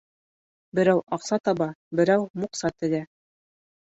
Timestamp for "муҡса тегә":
2.45-3.03